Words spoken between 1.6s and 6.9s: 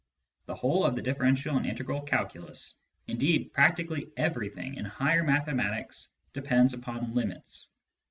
integral calculus, indeed practically everything in higher mathematics, depends